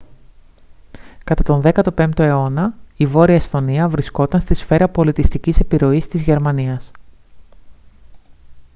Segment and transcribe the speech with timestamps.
[1.23, 6.91] κατά τον 15ο αιώνα η βόρεια εσθονία βρισκόταν στη σφαίρα πολιτιστικής επιρροής της γερμανίας